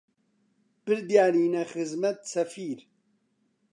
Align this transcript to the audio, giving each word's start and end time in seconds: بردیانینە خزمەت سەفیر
بردیانینە 0.85 1.63
خزمەت 1.71 2.19
سەفیر 2.33 2.79